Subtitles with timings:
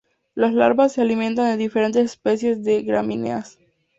[0.33, 3.59] Las larvas se alimentan de diferentes especies de gramíneas.